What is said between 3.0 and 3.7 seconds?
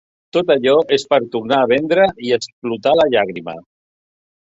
la llàgrima